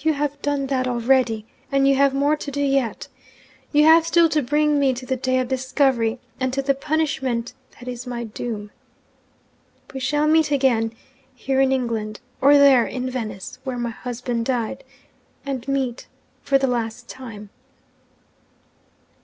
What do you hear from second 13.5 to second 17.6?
where my husband died and meet for the last time.'